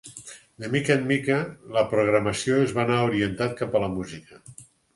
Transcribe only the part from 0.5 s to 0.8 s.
De